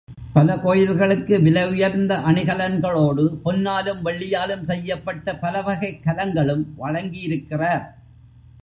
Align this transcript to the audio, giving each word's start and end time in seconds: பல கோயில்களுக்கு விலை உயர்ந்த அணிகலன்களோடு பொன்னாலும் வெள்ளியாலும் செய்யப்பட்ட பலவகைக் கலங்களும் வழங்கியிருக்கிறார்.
பல 0.33 0.59
கோயில்களுக்கு 0.59 1.41
விலை 1.41 1.69
உயர்ந்த 1.69 2.17
அணிகலன்களோடு 2.17 3.25
பொன்னாலும் 3.43 4.05
வெள்ளியாலும் 4.05 4.63
செய்யப்பட்ட 4.63 5.35
பலவகைக் 5.35 6.03
கலங்களும் 6.03 6.65
வழங்கியிருக்கிறார். 6.79 7.83